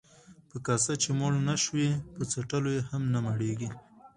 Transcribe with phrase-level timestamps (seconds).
[0.25, 3.69] ـ په کاسه چې موړ نشوې، په څټلو يې هم نه مړېږې.